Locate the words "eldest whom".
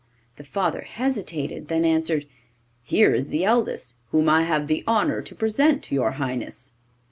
3.45-4.29